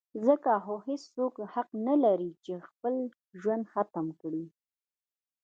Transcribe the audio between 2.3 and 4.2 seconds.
چې خپل ژوند ختم